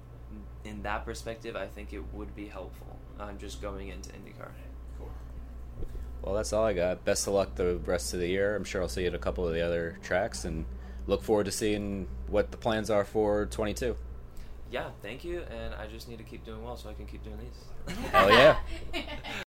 in 0.65 0.83
that 0.83 1.05
perspective, 1.05 1.55
I 1.55 1.67
think 1.67 1.93
it 1.93 2.03
would 2.13 2.35
be 2.35 2.47
helpful. 2.49 2.99
Um, 3.19 3.37
just 3.39 3.61
going 3.61 3.87
into 3.87 4.09
IndyCar. 4.09 4.51
Cool. 4.99 5.09
Well, 6.21 6.35
that's 6.35 6.51
all 6.51 6.65
I 6.65 6.73
got. 6.73 7.05
Best 7.05 7.25
of 7.25 7.33
luck 7.33 7.55
the 7.55 7.77
rest 7.77 8.13
of 8.13 8.19
the 8.19 8.27
year. 8.27 8.55
I'm 8.57 8.65
sure 8.65 8.81
I'll 8.81 8.89
see 8.89 9.01
you 9.03 9.07
at 9.07 9.15
a 9.15 9.19
couple 9.19 9.47
of 9.47 9.53
the 9.53 9.61
other 9.61 9.97
tracks, 10.03 10.43
and 10.43 10.65
look 11.07 11.23
forward 11.23 11.45
to 11.45 11.51
seeing 11.51 12.07
what 12.27 12.51
the 12.51 12.57
plans 12.57 12.89
are 12.89 13.03
for 13.03 13.45
22. 13.47 13.95
Yeah, 14.69 14.89
thank 15.01 15.23
you. 15.23 15.41
And 15.49 15.73
I 15.73 15.87
just 15.87 16.07
need 16.09 16.17
to 16.17 16.23
keep 16.23 16.45
doing 16.45 16.63
well 16.63 16.77
so 16.77 16.89
I 16.89 16.93
can 16.93 17.05
keep 17.05 17.23
doing 17.23 17.37
these. 17.37 17.95
Hell 18.11 18.29
yeah. 18.29 18.57